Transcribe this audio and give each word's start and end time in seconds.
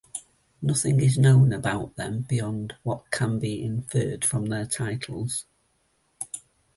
Nothing 0.63 0.99
is 0.99 1.19
known 1.19 1.53
about 1.53 1.95
them 1.95 2.21
beyond 2.21 2.73
what 2.81 3.11
can 3.11 3.37
be 3.37 3.61
inferred 3.63 4.25
from 4.25 4.47
their 4.47 4.65
titles. 4.65 5.45